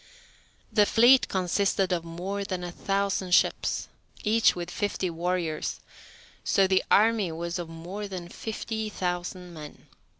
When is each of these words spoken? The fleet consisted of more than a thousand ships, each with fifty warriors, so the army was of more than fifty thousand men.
The 0.73 0.87
fleet 0.87 1.27
consisted 1.27 1.91
of 1.91 2.03
more 2.03 2.43
than 2.43 2.63
a 2.63 2.71
thousand 2.71 3.35
ships, 3.35 3.87
each 4.23 4.55
with 4.55 4.71
fifty 4.71 5.11
warriors, 5.11 5.79
so 6.43 6.65
the 6.65 6.83
army 6.89 7.31
was 7.31 7.59
of 7.59 7.69
more 7.69 8.07
than 8.07 8.27
fifty 8.27 8.89
thousand 8.89 9.53
men. 9.53 9.85